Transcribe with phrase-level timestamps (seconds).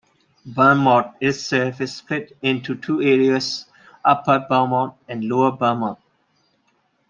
[0.49, 3.67] Burnmouth itself is split into two areas:
[4.03, 5.99] Upper Burnmouth and Lower Burnmouth.